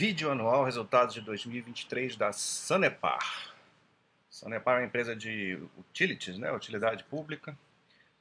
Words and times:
Vídeo 0.00 0.30
anual, 0.30 0.64
resultados 0.64 1.12
de 1.12 1.20
2023 1.20 2.16
da 2.16 2.32
Sanepar. 2.32 3.52
Sanepar 4.30 4.76
é 4.76 4.78
uma 4.78 4.86
empresa 4.86 5.14
de 5.14 5.62
utilities, 5.76 6.38
né, 6.38 6.50
utilidade 6.50 7.04
pública, 7.04 7.54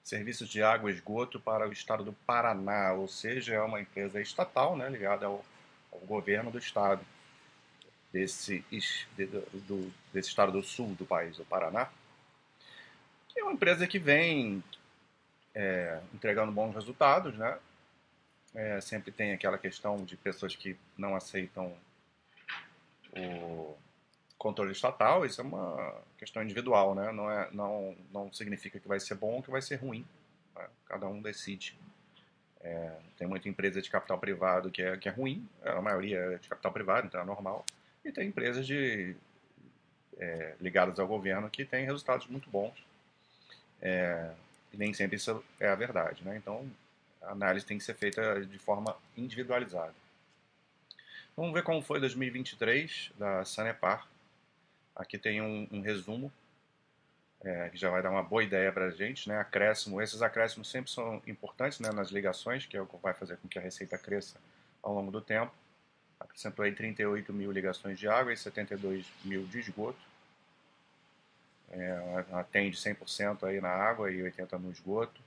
serviços 0.04 0.50
de 0.50 0.62
água 0.62 0.92
e 0.92 0.94
esgoto 0.94 1.40
para 1.40 1.70
o 1.70 1.72
estado 1.72 2.04
do 2.04 2.12
Paraná, 2.12 2.92
ou 2.92 3.08
seja, 3.08 3.54
é 3.54 3.62
uma 3.62 3.80
empresa 3.80 4.20
estatal, 4.20 4.76
né, 4.76 4.90
ligada 4.90 5.28
ao, 5.28 5.46
ao 5.90 6.00
governo 6.02 6.52
do 6.52 6.58
estado, 6.58 7.02
desse, 8.12 8.62
de, 9.16 9.26
do, 9.26 9.90
desse 10.12 10.28
estado 10.28 10.52
do 10.52 10.62
sul 10.62 10.94
do 10.96 11.06
país, 11.06 11.40
o 11.40 11.46
Paraná. 11.46 11.88
é 13.38 13.42
uma 13.42 13.54
empresa 13.54 13.88
que 13.88 14.00
vem 14.00 14.62
é, 15.56 16.02
entregando 16.14 16.52
bons 16.52 16.76
resultados, 16.76 17.38
né, 17.38 17.58
é, 18.56 18.82
sempre 18.82 19.12
tem 19.12 19.32
aquela 19.32 19.58
questão 19.58 19.98
de 19.98 20.18
pessoas 20.18 20.56
que 20.56 20.78
não 20.98 21.16
aceitam 21.16 21.74
o 23.16 23.76
controle 24.38 24.72
estatal, 24.72 25.26
isso 25.26 25.42
é 25.42 25.44
uma 25.44 26.02
questão 26.18 26.42
individual, 26.42 26.96
né? 26.96 27.12
Não, 27.12 27.30
é, 27.30 27.50
não, 27.52 27.96
não 28.12 28.34
significa 28.34 28.80
que 28.80 28.88
vai 28.88 29.00
ser 29.00 29.16
bom 29.16 29.34
ou 29.34 29.44
que 29.44 29.52
vai 29.52 29.62
ser 29.62 29.76
ruim. 29.76 30.06
Né? 30.56 30.68
Cada 30.86 31.08
um 31.08 31.22
decide. 31.22 31.78
É, 32.62 32.92
tem 33.18 33.28
muita 33.28 33.48
empresa 33.48 33.82
de 33.82 33.90
capital 33.90 34.18
privado 34.18 34.70
que 34.70 34.82
é, 34.82 34.98
que 34.98 35.08
é 35.08 35.12
ruim, 35.12 35.48
a 35.64 35.82
maioria 35.82 36.18
é 36.18 36.38
de 36.38 36.50
capital 36.50 36.72
privado, 36.74 37.08
então 37.08 37.22
é 37.22 37.26
normal. 37.26 37.66
E 38.04 38.12
tem 38.12 38.28
empresas 38.28 38.68
de, 38.68 39.16
é, 40.18 40.56
ligadas 40.60 41.00
ao 41.00 41.08
governo 41.08 41.50
que 41.50 41.64
têm 41.64 41.86
resultados 41.86 42.28
muito 42.28 42.50
bons. 42.50 42.74
É, 43.82 44.32
e 44.74 44.78
nem 44.78 44.94
sempre 44.94 45.16
isso 45.16 45.44
é 45.60 45.70
a 45.70 45.76
verdade, 45.76 46.24
né? 46.24 46.36
Então, 46.38 46.70
a 47.22 47.32
análise 47.32 47.66
tem 47.66 47.78
que 47.78 47.84
ser 47.84 47.96
feita 47.96 48.46
de 48.46 48.58
forma 48.58 48.96
individualizada. 49.18 49.94
Vamos 51.36 51.54
ver 51.54 51.64
como 51.64 51.82
foi 51.82 52.00
2023 52.00 53.12
da 53.18 53.46
Sanepar. 53.46 54.08
Aqui 54.96 55.18
tem 55.18 55.42
um, 55.42 55.68
um 55.72 55.82
resumo 55.82 56.32
é, 57.42 57.70
que 57.70 57.78
já 57.78 57.90
vai 57.90 58.02
dar 58.02 58.12
uma 58.12 58.24
boa 58.24 58.44
ideia 58.44 58.72
para 58.72 58.86
a 58.86 58.92
gente. 58.92 59.30
Né? 59.30 59.38
Acréscimo, 59.40 60.02
esses 60.02 60.22
acréscimos 60.22 60.70
sempre 60.70 60.92
são 60.92 61.22
importantes 61.26 61.80
né, 61.80 61.92
nas 61.92 62.10
ligações, 62.10 62.66
que 62.66 62.76
é 62.76 62.82
o 62.82 62.86
que 62.86 62.98
vai 62.98 63.14
fazer 63.14 63.38
com 63.38 63.48
que 63.48 63.58
a 63.58 63.62
receita 63.62 63.98
cresça 63.98 64.38
ao 64.84 64.94
longo 64.94 65.12
do 65.12 65.22
tempo. 65.22 65.54
Acrescentou 66.20 66.66
aí 66.66 66.74
38 66.74 67.32
mil 67.32 67.52
ligações 67.52 67.98
de 67.98 68.08
água 68.08 68.34
e 68.34 68.38
72 68.38 69.06
mil 69.24 69.46
de 69.46 69.60
esgoto. 69.60 70.00
É, 71.72 72.26
atende 72.34 72.76
100% 72.76 73.44
aí 73.48 73.62
na 73.62 73.70
água 73.70 74.12
e 74.12 74.18
80% 74.18 74.58
no 74.60 74.72
esgoto. 74.72 75.22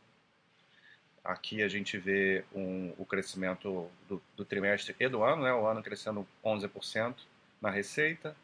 Aqui 1.25 1.63
a 1.63 1.69
gente 1.69 1.97
vê 1.99 2.45
um, 2.53 2.93
o 2.99 3.05
crescimento 3.05 3.89
do, 4.09 4.21
do, 4.37 4.45
trimestre 4.45 4.95
e 4.99 5.09
do 5.09 5.23
ano, 5.23 5.45
né? 5.45 5.53
o 5.53 5.67
ano 5.67 5.83
crescendo 5.83 6.27
11% 6.45 7.15
na 7.61 7.71
receita, 7.71 8.37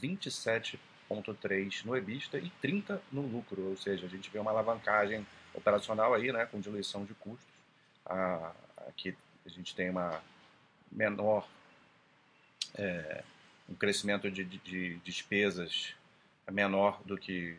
27,3% 0.00 1.84
no 1.84 1.94
EBITDA 1.96 2.38
e 2.38 2.50
30% 2.62 3.00
no 3.12 3.20
lucro, 3.20 3.68
ou 3.68 3.76
seja, 3.76 4.06
a 4.06 4.08
gente 4.08 4.30
vê 4.30 4.38
uma 4.38 4.50
alavancagem 4.50 5.26
operacional 5.52 6.14
aí, 6.14 6.32
né, 6.32 6.46
com 6.46 6.60
diluição 6.60 7.04
de 7.04 7.12
custos. 7.14 7.46
Ah, 8.06 8.52
aqui 8.88 9.14
a 9.44 9.48
gente 9.50 9.74
tem 9.74 9.90
uma 9.90 10.20
menor, 10.90 11.46
é, 12.74 13.22
um 13.68 13.74
crescimento 13.74 14.30
de, 14.30 14.44
de, 14.44 14.58
de 14.58 14.96
despesas 14.96 15.94
menor 16.50 17.02
do 17.04 17.16
que 17.16 17.56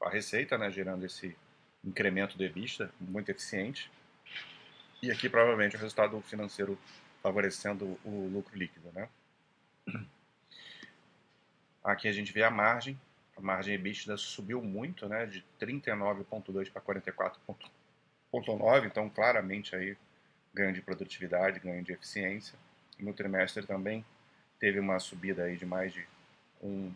a 0.00 0.08
receita, 0.08 0.58
né, 0.58 0.70
gerando 0.70 1.04
esse 1.06 1.36
incremento 1.84 2.36
de 2.36 2.48
vista 2.48 2.90
muito 3.00 3.30
eficiente. 3.30 3.90
E 5.00 5.10
aqui 5.10 5.28
provavelmente 5.28 5.76
o 5.76 5.78
resultado 5.78 6.20
financeiro 6.22 6.78
favorecendo 7.22 7.98
o 8.04 8.28
lucro 8.32 8.56
líquido, 8.56 8.90
né? 8.92 9.08
Aqui 11.82 12.08
a 12.08 12.12
gente 12.12 12.32
vê 12.32 12.42
a 12.42 12.50
margem, 12.50 13.00
a 13.36 13.40
margem 13.40 13.74
EBITDA 13.74 14.16
subiu 14.16 14.60
muito, 14.60 15.08
né, 15.08 15.26
de 15.26 15.44
39.2 15.60 16.70
para 16.70 16.82
44.9, 16.82 18.86
então 18.86 19.08
claramente 19.08 19.74
aí 19.74 19.96
ganho 20.52 20.72
de 20.72 20.82
produtividade, 20.82 21.60
ganho 21.60 21.82
de 21.82 21.92
eficiência. 21.92 22.58
No 22.98 23.14
trimestre 23.14 23.64
também 23.64 24.04
teve 24.58 24.80
uma 24.80 24.98
subida 24.98 25.44
aí 25.44 25.56
de 25.56 25.64
mais 25.64 25.92
de 25.92 26.06
1, 26.60 26.92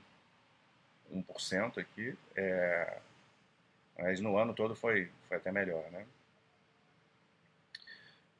1% 1.13 1.79
aqui, 1.79 2.19
é, 2.35 2.99
mas 3.97 4.21
no 4.21 4.37
ano 4.37 4.53
todo 4.53 4.75
foi, 4.75 5.09
foi 5.29 5.37
até 5.37 5.53
melhor, 5.53 5.89
né? 5.93 6.05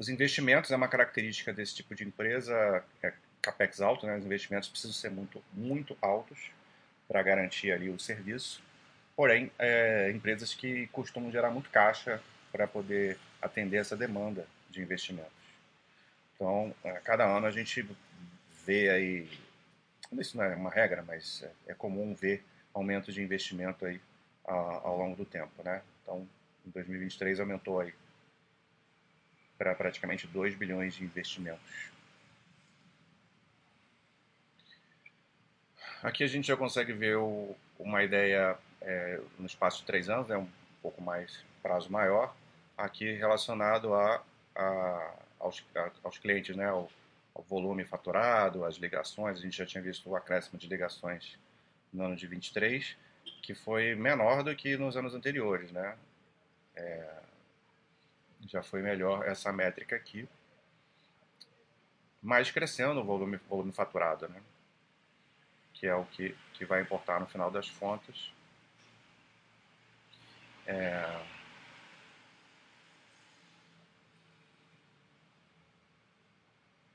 Os 0.03 0.09
investimentos 0.09 0.73
é 0.73 0.75
uma 0.75 0.89
característica 0.89 1.53
desse 1.53 1.77
tipo 1.77 1.95
de 1.95 2.03
empresa, 2.03 2.85
é 3.01 3.13
capex 3.41 3.81
alto, 3.81 4.05
né? 4.05 4.17
Os 4.17 4.25
investimentos 4.25 4.69
precisam 4.69 4.93
ser 4.93 5.13
muito, 5.13 5.41
muito 5.53 5.97
altos 6.03 6.51
para 7.07 7.23
garantir 7.23 7.71
ali 7.71 7.89
o 7.89 8.01
serviço. 8.01 8.61
Porém, 9.15 9.53
é, 9.61 10.11
empresas 10.11 10.55
que 10.55 10.89
costumam 10.89 11.31
gerar 11.31 11.53
muito 11.53 11.71
caixa 11.71 12.21
para 12.51 12.67
poder 12.67 13.17
atender 13.41 13.77
essa 13.77 13.97
demanda 13.97 14.45
de 14.69 14.83
investimentos. 14.83 15.31
Então, 16.35 16.75
a 16.85 16.99
cada 16.99 17.25
ano 17.25 17.47
a 17.47 17.53
gente 17.53 17.89
vê 18.67 18.91
aí, 18.91 19.31
isso 20.19 20.37
não 20.37 20.43
é 20.43 20.57
uma 20.57 20.71
regra, 20.71 21.05
mas 21.07 21.45
é, 21.45 21.71
é 21.71 21.75
comum 21.75 22.13
ver 22.13 22.45
aumento 22.75 23.13
de 23.13 23.23
investimento 23.23 23.87
aí 23.87 24.01
ao 24.43 24.99
longo 24.99 25.15
do 25.15 25.25
tempo, 25.25 25.63
né? 25.63 25.81
Então, 26.03 26.29
em 26.67 26.71
2023 26.71 27.39
aumentou 27.39 27.79
aí 27.79 27.95
para 29.63 29.77
praticamente 29.77 30.27
2 30.27 30.57
bilhões 30.57 30.95
de 30.95 31.05
investimentos. 31.05 31.93
Aqui 36.03 36.25
a 36.25 36.27
gente 36.27 36.49
já 36.49 36.57
consegue 36.57 36.93
ver 36.93 37.17
o, 37.17 37.55
uma 37.79 38.03
ideia 38.03 38.59
é, 38.81 39.21
no 39.39 39.47
espaço 39.47 39.79
de 39.79 39.85
três 39.85 40.09
anos, 40.09 40.29
é 40.31 40.37
um 40.37 40.49
pouco 40.83 41.01
mais 41.01 41.45
prazo 41.63 41.93
maior, 41.93 42.35
aqui 42.77 43.13
relacionado 43.13 43.95
a, 43.95 44.21
a 44.57 45.15
aos, 45.39 45.65
a, 45.77 45.91
aos 46.03 46.19
clientes, 46.19 46.57
né, 46.57 46.67
ao, 46.67 46.91
ao, 47.33 47.45
volume 47.45 47.85
faturado, 47.85 48.65
as 48.65 48.77
ligações, 48.77 49.39
a 49.39 49.43
gente 49.43 49.57
já 49.57 49.65
tinha 49.65 49.83
visto 49.83 50.11
o 50.11 50.17
acréscimo 50.17 50.59
de 50.59 50.67
ligações 50.67 51.39
no 51.93 52.05
ano 52.05 52.17
de 52.17 52.27
23, 52.27 52.97
que 53.43 53.55
foi 53.55 53.95
menor 53.95 54.43
do 54.43 54.55
que 54.57 54.77
nos 54.77 54.97
anos 54.97 55.15
anteriores, 55.15 55.71
né, 55.71 55.97
é, 56.75 57.23
já 58.47 58.63
foi 58.63 58.83
melhor 58.83 59.27
essa 59.27 59.53
métrica 59.53 59.97
aqui. 59.97 60.29
Mas 62.23 62.51
crescendo 62.51 63.01
o 63.01 63.05
volume, 63.05 63.37
volume 63.49 63.73
faturado, 63.73 64.29
né? 64.29 64.41
que 65.83 65.89
é 65.89 65.95
o 65.97 66.05
que, 66.05 66.33
que 66.55 66.65
vai 66.65 66.81
importar 66.81 67.19
no 67.19 67.27
final 67.27 67.51
das 67.51 67.69
contas. 67.69 68.33
É... 70.65 71.21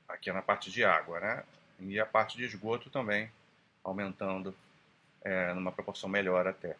Aqui 0.08 0.30
é 0.30 0.32
na 0.32 0.40
parte 0.40 0.70
de 0.70 0.82
água, 0.82 1.20
né? 1.20 1.44
E 1.80 2.00
a 2.00 2.06
parte 2.06 2.38
de 2.38 2.44
esgoto 2.44 2.88
também 2.88 3.30
aumentando 3.84 4.56
é, 5.20 5.52
numa 5.52 5.70
proporção 5.70 6.08
melhor 6.08 6.46
até 6.46 6.74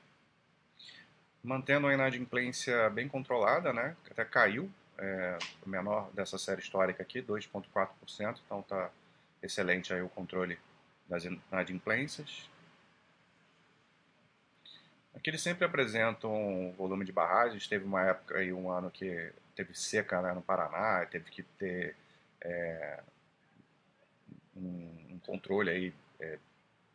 mantendo 1.43 1.87
a 1.87 1.94
inadimplência 1.94 2.88
bem 2.91 3.09
controlada, 3.09 3.72
né? 3.72 3.97
Até 4.10 4.25
caiu, 4.25 4.71
é, 4.99 5.38
o 5.65 5.69
menor 5.69 6.10
dessa 6.12 6.38
série 6.38 6.60
histórica 6.60 7.03
aqui, 7.03 7.22
2,4%, 7.22 8.41
então 8.44 8.60
está 8.60 8.91
excelente 9.43 9.93
aí 9.93 10.03
o 10.03 10.09
controle 10.09 10.59
das 11.09 11.25
inadimplências. 11.25 12.49
Aqui 15.15 15.31
eles 15.31 15.43
sempre 15.43 15.65
apresentam 15.65 16.32
um 16.32 16.72
volume 16.72 17.04
de 17.04 17.12
barragens, 17.12 17.66
teve 17.66 17.84
uma 17.84 18.03
época 18.03 18.38
aí, 18.38 18.53
um 18.53 18.70
ano 18.70 18.91
que 18.91 19.32
teve 19.55 19.75
seca 19.75 20.22
né, 20.22 20.32
no 20.32 20.43
Paraná, 20.43 21.05
teve 21.06 21.31
que 21.31 21.43
ter 21.43 21.97
é, 22.41 23.00
um, 24.56 25.15
um, 25.15 25.20
controle 25.25 25.70
aí 25.70 25.94
é, 26.20 26.38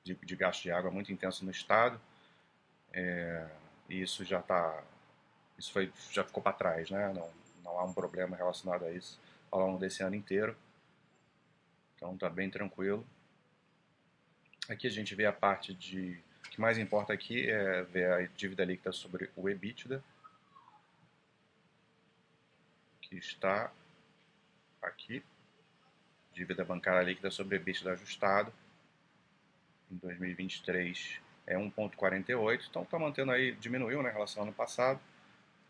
de, 0.03 0.15
de 0.15 0.35
gasto 0.35 0.63
de 0.63 0.71
água 0.71 0.89
muito 0.89 1.11
intenso 1.11 1.43
no 1.43 1.51
estado. 1.51 1.99
É, 2.93 3.45
e 3.89 4.01
isso 4.01 4.23
já 4.23 4.39
está 4.39 4.83
isso 5.57 5.71
foi, 5.71 5.91
já 6.11 6.23
ficou 6.23 6.41
para 6.41 6.53
trás, 6.53 6.89
né? 6.89 7.13
Não, 7.13 7.29
não 7.63 7.79
há 7.79 7.83
um 7.83 7.93
problema 7.93 8.35
relacionado 8.35 8.85
a 8.85 8.91
isso 8.91 9.19
ao 9.51 9.59
longo 9.59 9.79
desse 9.79 10.03
ano 10.03 10.15
inteiro. 10.15 10.55
Então 11.95 12.13
está 12.15 12.29
bem 12.29 12.49
tranquilo. 12.49 13.05
Aqui 14.69 14.87
a 14.87 14.89
gente 14.89 15.13
vê 15.13 15.25
a 15.25 15.33
parte 15.33 15.73
de 15.73 16.19
o 16.45 16.49
que 16.49 16.59
mais 16.59 16.77
importa 16.77 17.13
aqui 17.13 17.49
é 17.49 17.83
ver 17.83 18.11
a 18.11 18.25
dívida 18.27 18.65
líquida 18.65 18.91
sobre 18.91 19.29
o 19.35 19.49
EBITDA, 19.49 20.03
que 23.01 23.15
está 23.17 23.71
aqui, 24.81 25.23
dívida 26.33 26.63
bancária 26.63 27.05
líquida 27.05 27.31
sobre 27.31 27.55
EBITDA 27.55 27.93
ajustado. 27.93 28.53
Em 29.91 29.97
2023 29.97 31.21
é 31.45 31.55
1,48, 31.55 32.67
então 32.69 32.83
está 32.83 32.97
mantendo 32.97 33.31
aí, 33.31 33.53
diminuiu 33.53 34.01
né, 34.01 34.11
relação 34.11 34.41
ao 34.41 34.47
ano 34.47 34.55
passado, 34.55 34.99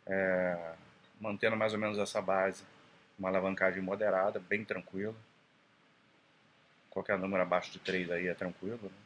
é, 0.05 0.73
mantendo 1.19 1.55
mais 1.55 1.73
ou 1.73 1.79
menos 1.79 1.97
essa 1.97 2.21
base, 2.21 2.63
uma 3.17 3.29
alavancagem 3.29 3.81
moderada, 3.81 4.39
bem 4.39 4.63
tranquila, 4.65 5.15
qualquer 6.89 7.17
número 7.17 7.41
abaixo 7.41 7.71
de 7.71 7.79
3 7.79 8.11
aí 8.11 8.27
é 8.27 8.33
tranquilo. 8.33 8.79
Né? 8.83 9.03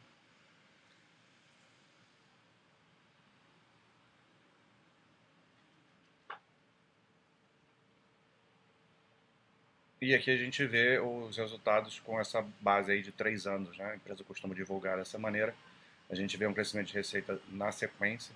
E 10.00 10.14
aqui 10.14 10.30
a 10.30 10.36
gente 10.36 10.64
vê 10.64 11.00
os 11.00 11.36
resultados 11.36 11.98
com 12.00 12.20
essa 12.20 12.40
base 12.60 12.92
aí 12.92 13.02
de 13.02 13.10
três 13.10 13.46
anos, 13.48 13.76
né? 13.76 13.92
A 13.92 13.96
empresa 13.96 14.22
costuma 14.22 14.54
divulgar 14.54 14.96
dessa 14.96 15.18
maneira. 15.18 15.52
A 16.10 16.14
gente 16.14 16.36
vê 16.36 16.46
um 16.46 16.54
crescimento 16.54 16.88
de 16.88 16.94
receita 16.94 17.40
na 17.50 17.70
sequência, 17.70 18.34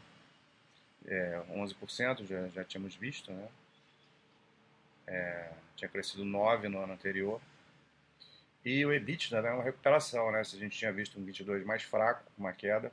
é, 1.06 1.42
11%, 1.50 2.26
já, 2.26 2.48
já 2.48 2.64
tínhamos 2.64 2.94
visto, 2.94 3.32
né? 3.32 3.48
É, 5.06 5.52
tinha 5.76 5.88
crescido 5.88 6.24
9% 6.24 6.68
no 6.68 6.80
ano 6.80 6.92
anterior. 6.92 7.40
E 8.64 8.84
o 8.84 8.92
EBITDA 8.92 9.38
é 9.38 9.42
né, 9.42 9.50
uma 9.50 9.64
recuperação, 9.64 10.30
né? 10.30 10.44
Se 10.44 10.56
a 10.56 10.58
gente 10.58 10.78
tinha 10.78 10.92
visto 10.92 11.18
um 11.18 11.24
22 11.24 11.64
mais 11.64 11.82
fraco, 11.82 12.22
uma 12.38 12.52
queda, 12.52 12.92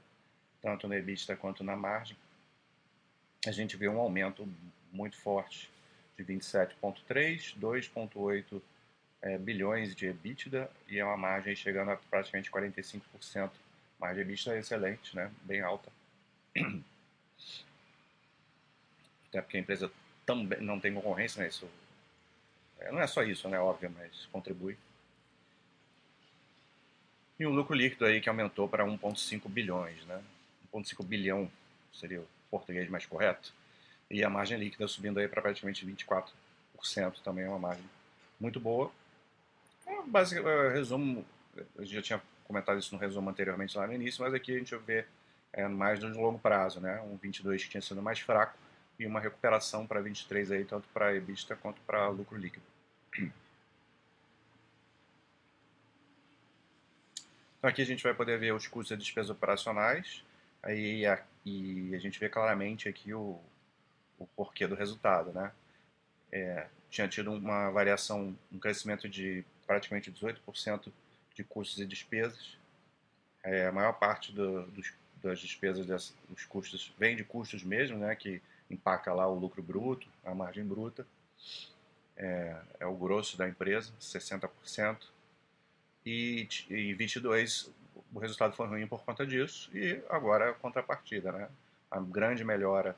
tanto 0.62 0.88
no 0.88 0.94
EBITDA 0.96 1.36
quanto 1.36 1.64
na 1.64 1.76
margem, 1.76 2.18
a 3.46 3.52
gente 3.52 3.78
vê 3.78 3.88
um 3.88 4.00
aumento 4.00 4.48
muito 4.92 5.18
forte 5.18 5.70
de 6.18 6.26
27,3, 6.26 7.56
2,8 7.58 8.62
é, 9.22 9.38
bilhões 9.38 9.96
de 9.96 10.08
EBITDA 10.08 10.70
e 10.88 11.00
é 11.00 11.06
uma 11.06 11.18
margem 11.18 11.56
chegando 11.56 11.92
a 11.92 11.98
praticamente 11.98 12.52
45%. 12.52 13.52
Margem 14.00 14.22
EBITDA 14.22 14.56
é 14.56 14.60
excelente, 14.60 15.16
né? 15.16 15.31
bem 15.42 15.62
alta. 15.62 15.92
Até 19.28 19.42
porque 19.42 19.57
a 19.57 19.60
empresa 19.60 19.92
também 20.25 20.62
não 20.62 20.80
tem 20.80 20.94
concorrência, 20.94 21.42
né? 21.42 21.50
Isso, 21.50 21.69
é, 22.80 22.92
não 22.92 23.00
é 23.00 23.07
só 23.07 23.22
isso, 23.24 23.48
né? 23.50 23.60
Óbvio, 23.60 23.92
mas 23.96 24.25
contribui. 24.31 24.78
E 27.40 27.46
um 27.46 27.51
lucro 27.51 27.75
líquido 27.75 28.06
aí 28.06 28.19
que 28.19 28.30
aumentou 28.30 28.68
para 28.68 28.86
1,5 28.86 29.48
bilhões, 29.48 30.04
né? 30.06 30.22
1,5 30.74 31.06
bilhão 31.06 31.52
seria 31.94 32.22
o 32.22 32.28
português 32.50 32.90
mais 32.90 33.06
correto. 33.06 33.54
E 34.10 34.24
a 34.24 34.30
margem 34.30 34.57
líquida 34.57 34.88
subindo 34.88 35.19
aí 35.19 35.28
para 35.28 35.42
praticamente 35.42 35.86
24%, 35.86 36.31
também 37.24 37.45
é 37.45 37.50
uma 37.50 37.60
margem 37.60 37.86
muito 38.40 38.60
boa. 38.60 38.92
É, 39.86 40.02
básico, 40.04 40.48
é, 40.48 40.74
resumo, 40.74 41.25
eu 41.75 41.86
já 41.86 42.02
tinha 42.02 42.22
comentado 42.50 42.80
isso 42.80 42.96
no 42.96 43.00
resumo 43.00 43.30
anteriormente 43.30 43.78
lá 43.78 43.86
no 43.86 43.94
início, 43.94 44.24
mas 44.24 44.34
aqui 44.34 44.56
a 44.56 44.57
gente 44.57 44.75
vê 44.78 45.06
é, 45.54 45.68
mais 45.68 46.00
no 46.00 46.19
longo 46.19 46.40
prazo, 46.40 46.81
né? 46.81 47.00
Um 47.01 47.16
22 47.16 47.63
que 47.63 47.69
tinha 47.69 47.81
sido 47.81 48.01
mais 48.01 48.19
fraco 48.19 48.57
e 48.98 49.06
uma 49.06 49.19
recuperação 49.19 49.86
para 49.86 50.01
23 50.01 50.51
aí, 50.51 50.66
tanto 50.66 50.88
para 50.90 51.16
EBITDA 51.16 51.56
quanto 51.57 51.80
para 51.81 52.10
lucro 52.10 52.36
líquido. 52.36 52.66
Então 57.57 57.69
aqui 57.69 57.84
a 57.84 57.86
gente 57.86 58.01
vai 58.01 58.16
poder 58.16 58.40
ver 58.40 58.52
os 58.54 58.66
custos 58.68 58.95
e 58.95 58.98
despesas 58.98 59.30
operacionais, 59.30 60.24
aí 60.63 61.06
a, 61.06 61.22
e 61.45 61.94
a 61.94 62.00
gente 62.00 62.19
vê 62.19 62.30
claramente 62.30 62.90
aqui 62.90 63.13
o, 63.13 63.40
o 64.18 64.25
porquê 64.25 64.66
do 64.66 64.75
resultado, 64.75 65.31
né? 65.34 65.52
É, 66.31 66.68
tinha 66.90 67.07
tido 67.07 67.31
uma 67.31 67.69
variação, 67.69 68.36
um 68.52 68.57
crescimento 68.57 69.07
de 69.07 69.45
praticamente 69.68 70.12
18% 70.12 70.92
de 71.39 71.44
custos 71.45 71.80
e 71.80 71.86
despesas. 71.86 72.57
É, 73.41 73.68
a 73.68 73.71
maior 73.71 73.94
parte 73.94 74.33
do, 74.33 74.63
dos, 74.68 74.94
das 75.24 75.39
despesas, 75.39 76.13
dos 76.27 76.45
custos, 76.45 76.94
vem 76.97 77.15
de 77.15 77.24
custos 77.24 77.63
mesmo, 77.63 77.97
né? 77.97 78.13
Que 78.15 78.41
impacta 78.69 79.13
lá 79.13 79.25
o 79.27 79.39
lucro 79.39 79.63
bruto, 79.63 80.07
a 80.25 80.36
margem 80.36 80.65
bruta. 80.65 81.07
É, 82.18 82.56
é 82.81 82.86
o 82.86 82.95
grosso 82.95 83.38
da 83.38 83.47
empresa, 83.47 83.91
60%. 84.01 84.97
E 86.06 86.47
em 86.69 86.94
22 86.94 87.71
o 88.13 88.19
resultado 88.19 88.56
foi 88.56 88.68
ruim 88.68 88.88
por 88.88 89.03
conta 89.03 89.25
disso 89.25 89.69
e 89.74 90.01
agora 90.09 90.50
a 90.50 90.53
contrapartida, 90.53 91.31
né? 91.31 91.47
A 91.92 92.00
grande 92.00 92.44
melhora 92.44 92.95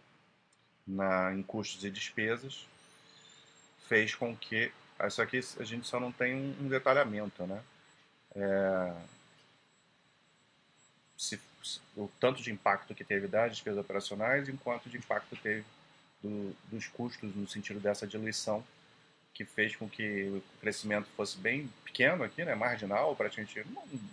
na, 0.87 1.33
em 1.33 1.43
custos 1.43 1.83
e 1.83 1.91
despesas 1.91 2.65
fez 3.87 4.15
com 4.15 4.35
que 4.35 4.71
isso 5.07 5.21
aqui 5.21 5.39
a 5.59 5.63
gente 5.63 5.87
só 5.87 5.99
não 5.99 6.11
tem 6.11 6.55
um, 6.59 6.67
detalhamento, 6.67 7.45
né? 7.45 7.61
É, 8.35 8.93
se, 11.17 11.39
o 11.95 12.09
tanto 12.19 12.41
de 12.41 12.51
impacto 12.51 12.95
que 12.95 13.03
teve 13.03 13.27
das 13.27 13.51
despesas 13.51 13.79
operacionais, 13.79 14.49
enquanto 14.49 14.89
de 14.89 14.97
impacto 14.97 15.35
teve 15.35 15.65
do, 16.21 16.55
dos 16.71 16.87
custos 16.87 17.35
no 17.35 17.47
sentido 17.47 17.79
dessa 17.79 18.07
diluição 18.07 18.63
que 19.33 19.45
fez 19.45 19.75
com 19.75 19.89
que 19.89 20.23
o 20.25 20.43
crescimento 20.59 21.07
fosse 21.15 21.37
bem 21.37 21.71
pequeno 21.85 22.23
aqui, 22.23 22.43
né, 22.43 22.53
marginal, 22.53 23.15
praticamente 23.15 23.65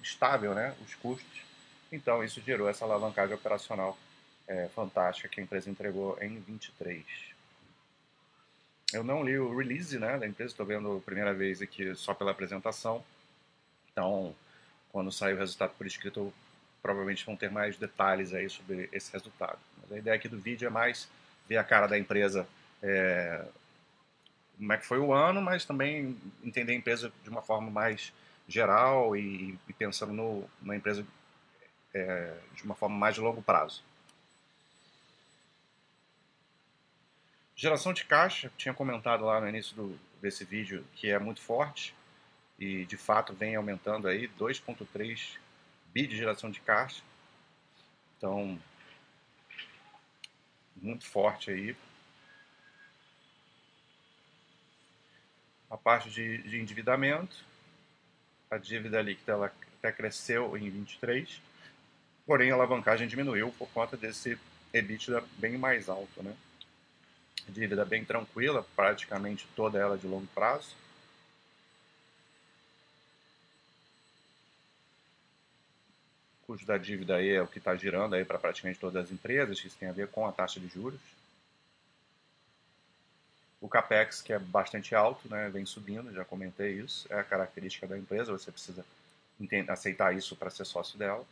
estável, 0.02 0.54
né, 0.54 0.74
os 0.84 0.94
custos. 0.94 1.42
Então 1.90 2.22
isso 2.22 2.40
gerou 2.40 2.68
essa 2.68 2.84
alavancagem 2.84 3.34
operacional 3.34 3.98
é, 4.46 4.68
fantástica 4.74 5.28
que 5.28 5.40
a 5.40 5.42
empresa 5.42 5.70
entregou 5.70 6.16
em 6.20 6.40
23. 6.40 7.04
Eu 8.92 9.04
não 9.04 9.22
li 9.22 9.38
o 9.38 9.54
release 9.56 9.98
né, 9.98 10.18
da 10.18 10.26
empresa, 10.26 10.52
estou 10.52 10.64
vendo 10.64 10.96
a 10.96 11.00
primeira 11.00 11.34
vez 11.34 11.60
aqui 11.60 11.94
só 11.94 12.14
pela 12.14 12.30
apresentação. 12.30 13.04
Então, 13.98 14.32
quando 14.92 15.10
sair 15.10 15.34
o 15.34 15.38
resultado 15.38 15.72
por 15.76 15.84
escrito, 15.84 16.32
provavelmente 16.80 17.26
vão 17.26 17.34
ter 17.34 17.50
mais 17.50 17.76
detalhes 17.76 18.32
aí 18.32 18.48
sobre 18.48 18.88
esse 18.92 19.12
resultado. 19.12 19.58
Mas 19.76 19.90
a 19.90 19.98
ideia 19.98 20.14
aqui 20.14 20.28
do 20.28 20.38
vídeo 20.38 20.66
é 20.66 20.70
mais 20.70 21.08
ver 21.48 21.56
a 21.56 21.64
cara 21.64 21.88
da 21.88 21.98
empresa, 21.98 22.46
é, 22.80 23.44
como 24.56 24.72
é 24.72 24.78
que 24.78 24.86
foi 24.86 25.00
o 25.00 25.12
ano, 25.12 25.42
mas 25.42 25.64
também 25.64 26.16
entender 26.44 26.72
a 26.72 26.76
empresa 26.76 27.12
de 27.24 27.28
uma 27.28 27.42
forma 27.42 27.72
mais 27.72 28.12
geral 28.46 29.16
e, 29.16 29.58
e 29.68 29.72
pensando 29.72 30.12
no, 30.12 30.48
na 30.62 30.76
empresa 30.76 31.04
é, 31.92 32.36
de 32.54 32.62
uma 32.62 32.76
forma 32.76 32.96
mais 32.96 33.16
de 33.16 33.20
longo 33.20 33.42
prazo. 33.42 33.82
Geração 37.56 37.92
de 37.92 38.04
caixa, 38.04 38.52
tinha 38.56 38.72
comentado 38.72 39.24
lá 39.24 39.40
no 39.40 39.48
início 39.48 39.74
do, 39.74 39.98
desse 40.22 40.44
vídeo 40.44 40.86
que 40.94 41.10
é 41.10 41.18
muito 41.18 41.40
forte 41.40 41.98
e 42.58 42.84
de 42.84 42.96
fato 42.96 43.32
vem 43.32 43.54
aumentando 43.54 44.08
aí 44.08 44.28
2.3 44.38 45.38
bi 45.92 46.06
de 46.06 46.16
geração 46.16 46.50
de 46.50 46.60
caixa. 46.60 47.02
Então, 48.16 48.60
muito 50.76 51.06
forte 51.06 51.50
aí. 51.50 51.76
A 55.70 55.76
parte 55.76 56.10
de, 56.10 56.38
de 56.42 56.58
endividamento, 56.60 57.44
a 58.50 58.58
dívida 58.58 59.00
líquida 59.02 59.32
ela 59.32 59.52
até 59.78 59.92
cresceu 59.92 60.56
em 60.56 60.68
23, 60.70 61.40
porém 62.26 62.50
a 62.50 62.54
alavancagem 62.54 63.06
diminuiu 63.06 63.52
por 63.58 63.68
conta 63.70 63.96
desse 63.96 64.38
EBITDA 64.72 65.22
bem 65.38 65.56
mais 65.56 65.88
alto, 65.88 66.22
né? 66.22 66.34
dívida 67.48 67.84
bem 67.84 68.04
tranquila, 68.04 68.66
praticamente 68.76 69.46
toda 69.54 69.78
ela 69.78 69.96
de 69.96 70.06
longo 70.06 70.26
prazo. 70.28 70.74
Custo 76.48 76.66
da 76.66 76.78
dívida 76.78 77.16
aí 77.16 77.28
é 77.28 77.42
o 77.42 77.46
que 77.46 77.58
está 77.58 77.76
girando 77.76 78.14
aí 78.14 78.24
para 78.24 78.38
praticamente 78.38 78.80
todas 78.80 79.04
as 79.04 79.12
empresas, 79.12 79.62
isso 79.62 79.76
tem 79.78 79.86
a 79.86 79.92
ver 79.92 80.08
com 80.08 80.26
a 80.26 80.32
taxa 80.32 80.58
de 80.58 80.66
juros. 80.66 80.98
O 83.60 83.68
capex, 83.68 84.22
que 84.22 84.32
é 84.32 84.38
bastante 84.38 84.94
alto, 84.94 85.28
né, 85.28 85.50
vem 85.50 85.66
subindo, 85.66 86.10
já 86.10 86.24
comentei 86.24 86.80
isso, 86.80 87.06
é 87.12 87.18
a 87.20 87.24
característica 87.24 87.86
da 87.86 87.98
empresa, 87.98 88.32
você 88.32 88.50
precisa 88.50 88.82
aceitar 89.68 90.16
isso 90.16 90.34
para 90.36 90.48
ser 90.48 90.64
sócio 90.64 90.98
dela. 90.98 91.22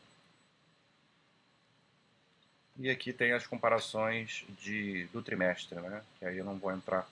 E 2.78 2.90
aqui 2.90 3.11
tem 3.11 3.32
as 3.32 3.46
comparações 3.46 4.44
de, 4.61 5.06
do 5.06 5.23
trimestre, 5.23 5.80
né? 5.80 6.02
Que 6.18 6.26
aí 6.26 6.37
eu 6.37 6.44
não 6.44 6.58
vou 6.58 6.70
entrar 6.70 7.08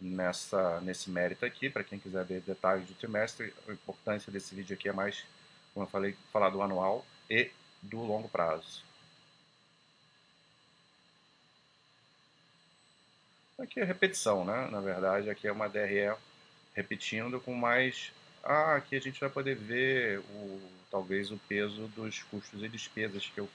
nessa, 0.00 0.80
nesse 0.80 1.10
mérito 1.10 1.44
aqui, 1.44 1.68
para 1.68 1.84
quem 1.84 1.98
quiser 1.98 2.24
ver 2.24 2.40
detalhes 2.40 2.88
do 2.88 2.94
trimestre. 2.94 3.52
A 3.68 3.72
importância 3.72 4.32
desse 4.32 4.54
vídeo 4.54 4.74
aqui 4.74 4.88
é 4.88 4.92
mais, 4.92 5.22
como 5.74 5.84
eu 5.84 5.90
falei, 5.90 6.16
falar 6.32 6.48
do 6.48 6.62
anual 6.62 7.04
e 7.30 7.50
do 7.82 8.02
longo 8.02 8.28
prazo. 8.28 8.84
Aqui 13.58 13.80
é 13.80 13.84
repetição, 13.84 14.44
né? 14.44 14.68
Na 14.70 14.80
verdade, 14.80 15.30
aqui 15.30 15.48
é 15.48 15.52
uma 15.52 15.68
DRE 15.68 16.14
repetindo 16.74 17.40
com 17.40 17.54
mais... 17.54 18.12
Ah, 18.44 18.76
aqui 18.76 18.94
a 18.94 19.00
gente 19.00 19.18
vai 19.18 19.30
poder 19.30 19.56
ver 19.56 20.20
o, 20.20 20.60
talvez 20.90 21.30
o 21.30 21.38
peso 21.48 21.88
dos 21.88 22.22
custos 22.24 22.62
e 22.62 22.68
despesas 22.68 23.26
que 23.26 23.40
eu 23.40 23.48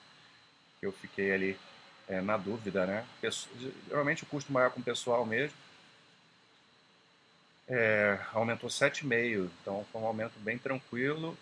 que 0.81 0.87
eu 0.87 0.91
fiquei 0.91 1.31
ali 1.31 1.57
é, 2.09 2.19
na 2.19 2.35
dúvida, 2.35 2.85
né? 2.87 3.05
Geralmente 3.87 4.23
o 4.23 4.25
custo 4.25 4.51
maior 4.51 4.71
com 4.71 4.79
o 4.79 4.83
pessoal 4.83 5.25
mesmo. 5.25 5.55
É, 7.69 8.19
aumentou 8.33 8.67
7,5, 8.67 9.49
então 9.61 9.85
foi 9.91 10.01
um 10.01 10.07
aumento 10.07 10.37
bem 10.39 10.57
tranquilo. 10.57 11.37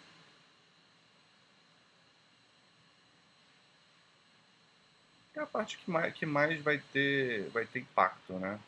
É 5.39 5.43
a 5.43 5.45
parte 5.45 5.77
que 5.77 5.89
mais, 5.89 6.13
que 6.13 6.25
mais 6.25 6.61
vai, 6.61 6.79
ter, 6.91 7.47
vai 7.51 7.65
ter 7.65 7.79
impacto, 7.79 8.33
né? 8.33 8.59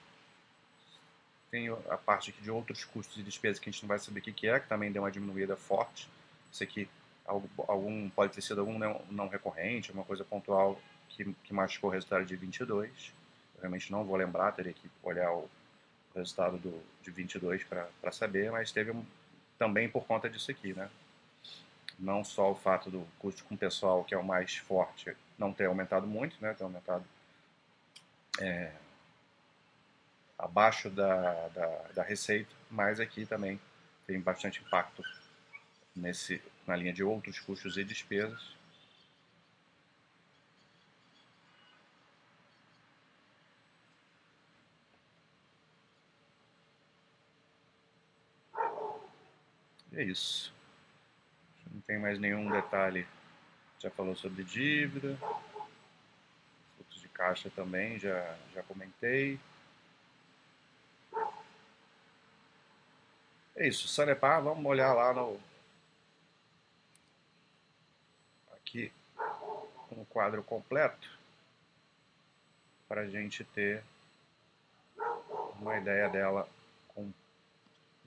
Tem 1.51 1.67
a 1.67 1.97
parte 1.97 2.29
aqui 2.29 2.41
de 2.41 2.49
outros 2.49 2.85
custos 2.85 3.17
e 3.17 3.23
despesas 3.23 3.59
que 3.59 3.69
a 3.69 3.71
gente 3.73 3.83
não 3.83 3.89
vai 3.89 3.99
saber 3.99 4.21
o 4.21 4.23
que 4.23 4.47
é, 4.47 4.57
que 4.57 4.69
também 4.69 4.89
deu 4.89 5.03
uma 5.03 5.11
diminuída 5.11 5.57
forte 5.57 6.07
Isso 6.49 6.63
aqui, 6.63 6.87
algum, 7.25 8.09
pode 8.11 8.31
ter 8.31 8.41
sido 8.41 8.61
algum 8.61 8.79
não, 8.79 9.01
não 9.11 9.27
recorrente, 9.27 9.91
uma 9.91 10.05
coisa 10.05 10.23
pontual 10.23 10.81
que, 11.09 11.33
que 11.43 11.53
machucou 11.53 11.89
o 11.89 11.93
resultado 11.93 12.23
de 12.23 12.37
22. 12.37 13.13
Eu 13.55 13.61
realmente 13.63 13.91
não 13.91 14.05
vou 14.05 14.15
lembrar, 14.15 14.53
teria 14.53 14.71
que 14.71 14.89
olhar 15.03 15.29
o 15.29 15.49
resultado 16.15 16.57
do, 16.57 16.81
de 17.03 17.11
22 17.11 17.65
para 17.65 18.11
saber, 18.13 18.49
mas 18.49 18.71
teve 18.71 18.91
um, 18.91 19.05
também 19.59 19.89
por 19.89 20.05
conta 20.05 20.29
disso 20.29 20.49
aqui, 20.49 20.71
né? 20.71 20.89
Não 22.01 22.23
só 22.23 22.51
o 22.51 22.55
fato 22.55 22.89
do 22.89 23.07
custo 23.19 23.43
com 23.45 23.55
pessoal, 23.55 24.03
que 24.03 24.13
é 24.13 24.17
o 24.17 24.23
mais 24.23 24.57
forte, 24.57 25.15
não 25.37 25.53
ter 25.53 25.65
aumentado 25.67 26.07
muito, 26.07 26.35
né? 26.41 26.53
Ter 26.53 26.63
aumentado 26.63 27.05
é, 28.39 28.71
abaixo 30.37 30.89
da, 30.89 31.47
da, 31.49 31.67
da, 31.95 32.03
receita, 32.03 32.53
mas 32.69 32.99
aqui 32.99 33.25
também 33.25 33.59
tem 34.07 34.19
bastante 34.19 34.61
impacto 34.61 35.03
nesse, 35.95 36.41
na 36.65 36.75
linha 36.75 36.91
de 36.91 37.03
outros 37.03 37.39
custos 37.39 37.77
e 37.77 37.83
despesas. 37.83 38.59
é 49.93 50.03
isso. 50.03 50.51
Não 51.71 51.81
tem 51.81 51.97
mais 51.97 52.19
nenhum 52.19 52.49
detalhe. 52.49 53.07
Já 53.79 53.89
falou 53.89 54.15
sobre 54.15 54.43
dívida. 54.43 55.17
Fluxo 56.75 56.99
de 56.99 57.07
caixa 57.09 57.49
também, 57.49 57.97
já, 57.97 58.37
já 58.53 58.61
comentei. 58.63 59.39
É 63.55 63.67
isso, 63.67 63.87
Sanepar, 63.87 64.41
vamos 64.41 64.65
olhar 64.65 64.93
lá 64.93 65.13
no. 65.13 65.39
Aqui 68.53 68.91
no 69.91 70.05
quadro 70.05 70.41
completo 70.43 71.09
para 72.87 73.01
a 73.01 73.07
gente 73.07 73.43
ter 73.43 73.83
uma 75.59 75.77
ideia 75.77 76.09
dela 76.09 76.47
com 76.89 77.11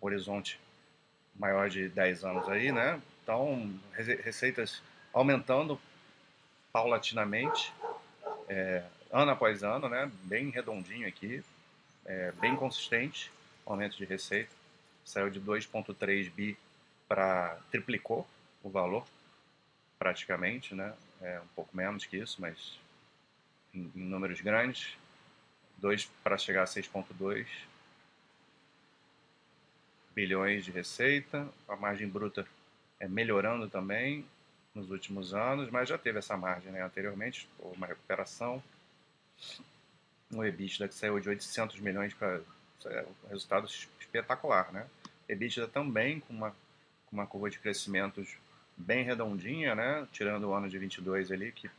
horizonte 0.00 0.60
maior 1.34 1.70
de 1.70 1.88
10 1.88 2.24
anos 2.24 2.48
aí, 2.48 2.70
né? 2.70 3.00
Então, 3.24 3.74
receitas 4.22 4.82
aumentando 5.10 5.80
paulatinamente, 6.70 7.72
é, 8.46 8.84
ano 9.10 9.30
após 9.30 9.62
ano, 9.62 9.88
né? 9.88 10.12
Bem 10.24 10.50
redondinho 10.50 11.08
aqui, 11.08 11.42
é, 12.04 12.32
bem 12.32 12.54
consistente, 12.54 13.32
aumento 13.64 13.96
de 13.96 14.04
receita. 14.04 14.50
Saiu 15.06 15.30
de 15.30 15.40
2,3 15.40 16.30
bi 16.30 16.54
para 17.08 17.56
triplicou 17.70 18.26
o 18.62 18.68
valor, 18.68 19.06
praticamente, 19.98 20.74
né? 20.74 20.92
É 21.22 21.40
um 21.40 21.48
pouco 21.56 21.74
menos 21.74 22.04
que 22.04 22.18
isso, 22.18 22.42
mas 22.42 22.78
em, 23.72 23.90
em 23.96 24.04
números 24.04 24.42
grandes. 24.42 24.98
2 25.78 26.10
para 26.22 26.36
chegar 26.36 26.64
a 26.64 26.66
6,2 26.66 27.46
bilhões 30.14 30.66
de 30.66 30.70
receita, 30.70 31.48
a 31.66 31.74
margem 31.74 32.06
bruta 32.06 32.46
é 33.00 33.08
melhorando 33.08 33.68
também 33.68 34.24
nos 34.74 34.90
últimos 34.90 35.34
anos, 35.34 35.70
mas 35.70 35.88
já 35.88 35.96
teve 35.96 36.18
essa 36.18 36.36
margem 36.36 36.72
né, 36.72 36.82
anteriormente, 36.82 37.48
uma 37.58 37.86
recuperação. 37.86 38.62
O 40.32 40.44
EBITDA 40.44 40.88
que 40.88 40.94
saiu 40.94 41.20
de 41.20 41.28
800 41.28 41.78
milhões 41.80 42.12
para 42.14 42.40
é 42.86 43.06
um 43.24 43.28
resultado 43.28 43.66
espetacular, 43.66 44.70
né? 44.72 44.86
EBITDA 45.28 45.66
também 45.68 46.20
com 46.20 46.34
uma, 46.34 46.50
com 46.50 47.16
uma 47.16 47.26
curva 47.26 47.48
de 47.48 47.58
crescimento 47.58 48.22
bem 48.76 49.04
redondinha, 49.04 49.74
né? 49.74 50.06
Tirando 50.12 50.48
o 50.48 50.52
ano 50.52 50.68
de 50.68 50.78
22 50.78 51.32
ali, 51.32 51.50
que 51.52 51.70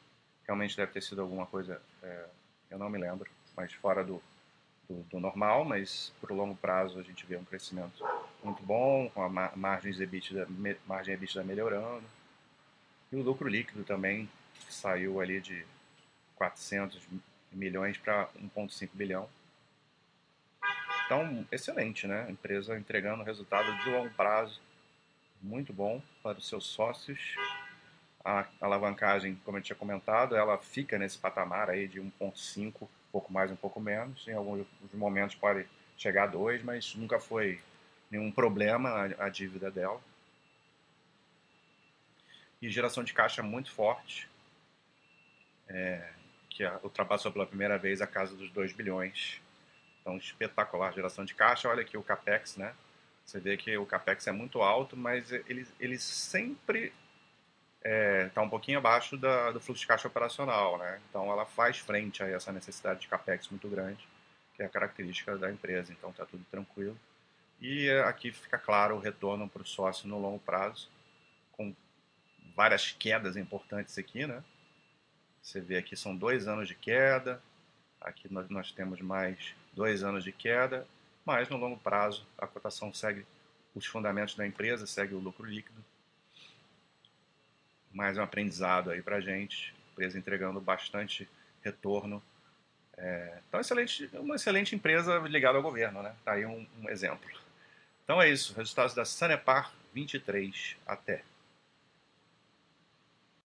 realmente 0.48 0.76
deve 0.76 0.92
ter 0.92 1.02
sido 1.02 1.22
alguma 1.22 1.46
coisa, 1.46 1.82
é, 2.02 2.26
eu 2.72 2.80
não 2.80 2.90
me 2.90 2.98
lembro, 2.98 3.30
mas 3.56 3.72
fora 3.74 4.04
do, 4.04 4.22
do, 4.90 5.04
do 5.04 5.20
normal, 5.20 5.64
mas 5.64 6.12
por 6.20 6.32
longo 6.32 6.56
prazo 6.56 7.00
a 7.00 7.04
gente 7.04 7.26
vê 7.26 7.36
um 7.38 7.46
crescimento 7.46 8.04
muito 8.46 8.64
bom, 8.64 9.10
com 9.10 9.24
a 9.24 9.30
margem 9.56 9.92
EBITDA, 9.92 10.48
margem 10.86 11.14
EBITDA 11.16 11.44
melhorando. 11.44 12.04
E 13.12 13.16
o 13.16 13.22
lucro 13.22 13.48
líquido 13.48 13.84
também 13.84 14.30
saiu 14.70 15.20
ali 15.20 15.42
de 15.42 15.66
400 16.36 17.02
milhões 17.52 17.98
para 17.98 18.28
1,5 18.36 18.90
bilhão. 18.94 19.28
Então, 21.06 21.46
excelente, 21.52 22.08
né? 22.08 22.28
Empresa 22.30 22.78
entregando 22.78 23.24
resultado 23.24 23.76
de 23.84 23.90
longo 23.90 24.10
prazo, 24.16 24.60
muito 25.42 25.72
bom 25.72 26.02
para 26.24 26.38
os 26.38 26.48
seus 26.48 26.66
sócios. 26.66 27.36
A 28.24 28.48
alavancagem, 28.60 29.40
como 29.46 29.58
eu 29.58 29.62
tinha 29.62 29.76
comentado, 29.76 30.36
ela 30.36 30.58
fica 30.58 30.98
nesse 30.98 31.18
patamar 31.18 31.70
aí 31.70 31.88
de 31.88 32.02
1,5, 32.02 32.84
um 32.84 32.88
pouco 33.12 33.32
mais, 33.32 33.52
um 33.52 33.56
pouco 33.56 33.80
menos. 33.80 34.28
Em 34.28 34.34
alguns 34.34 34.66
momentos 34.94 35.36
pode 35.36 35.68
chegar 35.96 36.24
a 36.24 36.28
2, 36.28 36.64
mas 36.64 36.96
nunca 36.96 37.20
foi 37.20 37.62
nenhum 38.10 38.32
problema 38.32 38.90
a, 38.90 39.26
a 39.26 39.30
dívida 39.30 39.70
dela. 39.72 40.02
E 42.62 42.70
geração 42.70 43.04
de 43.04 43.14
caixa 43.14 43.44
muito 43.44 43.72
forte, 43.72 44.30
é, 45.68 46.10
que 46.50 46.64
ultrapassou 46.84 47.32
pela 47.32 47.46
primeira 47.46 47.78
vez 47.78 48.02
a 48.02 48.08
casa 48.08 48.36
dos 48.36 48.50
2 48.52 48.74
bilhões. 48.74 49.42
Então, 50.02 50.18
espetacular 50.18 50.94
geração 50.94 51.26
de 51.26 51.34
caixa. 51.34 51.68
Olha 51.68 51.82
aqui 51.82 51.98
o 51.98 52.04
CAPEX, 52.04 52.58
né? 52.58 52.74
Você 53.26 53.40
vê 53.40 53.58
que 53.58 53.76
o 53.78 53.86
CAPEX 53.86 54.28
é 54.28 54.32
muito 54.32 54.62
alto, 54.62 54.96
mas 54.96 55.32
ele, 55.32 55.68
ele 55.80 55.98
sempre 55.98 56.94
está 57.78 57.90
é, 57.90 58.30
tá 58.30 58.42
um 58.42 58.50
pouquinho 58.50 58.78
abaixo 58.78 59.18
da, 59.18 59.52
do 59.52 59.60
fluxo 59.60 59.82
de 59.82 59.88
caixa 59.88 60.08
operacional, 60.08 60.78
né? 60.78 61.02
Então, 61.10 61.32
ela 61.32 61.46
faz 61.46 61.80
frente 61.80 62.24
a 62.24 62.28
essa 62.28 62.52
necessidade 62.52 63.02
de 63.02 63.08
CAPEX 63.08 63.50
muito 63.50 63.68
grande, 63.68 64.08
que 64.56 64.64
é 64.64 64.66
a 64.66 64.70
característica 64.70 65.38
da 65.38 65.52
empresa. 65.52 65.92
Então, 65.92 66.12
está 66.12 66.26
tudo 66.26 66.46
tranquilo. 66.50 66.98
E 67.60 67.90
aqui 68.06 68.32
fica 68.32 68.58
claro 68.58 68.96
o 68.96 69.00
retorno 69.00 69.48
para 69.48 69.62
o 69.62 69.66
sócio 69.66 70.08
no 70.08 70.20
longo 70.20 70.40
prazo, 70.40 70.90
com 71.52 71.74
várias 72.56 72.92
quedas 72.92 73.38
importantes 73.38 73.98
aqui, 73.98 74.26
né? 74.28 74.44
Você 75.42 75.62
vê 75.62 75.78
aqui 75.78 75.96
são 75.96 76.16
dois 76.16 76.48
anos 76.48 76.68
de 76.68 76.76
queda, 76.76 77.42
aqui 78.02 78.32
nós, 78.32 78.50
nós 78.50 78.72
temos 78.72 79.00
mais 79.02 79.54
dois 79.74 80.04
anos 80.04 80.24
de 80.24 80.32
queda, 80.32 80.88
mas 81.26 81.50
no 81.50 81.58
longo 81.58 81.78
prazo 81.78 82.26
a 82.38 82.48
cotação 82.48 82.94
segue 82.94 83.26
os 83.74 83.86
fundamentos 83.86 84.36
da 84.36 84.48
empresa, 84.48 84.86
segue 84.88 85.14
o 85.14 85.20
lucro 85.20 85.46
líquido. 85.46 85.84
Mais 87.92 88.18
um 88.18 88.22
aprendizado 88.22 88.90
aí 88.90 89.02
para 89.02 89.22
gente, 89.22 89.74
empresa 89.92 90.18
entregando 90.18 90.60
bastante 90.60 91.30
retorno. 91.64 92.22
É, 92.98 93.40
então, 93.48 93.60
excelente, 93.60 94.10
uma 94.14 94.36
excelente 94.36 94.76
empresa 94.76 95.18
ligada 95.20 95.58
ao 95.58 95.64
governo, 95.64 96.02
né? 96.02 96.16
Tá 96.24 96.34
aí 96.34 96.46
um, 96.46 96.66
um 96.82 96.90
exemplo. 96.90 97.30
Então 98.06 98.22
é 98.22 98.30
isso, 98.30 98.54
resultados 98.56 98.94
da 98.94 99.04
Sanepar 99.04 99.74
23. 99.92 100.78
Até. 100.86 101.24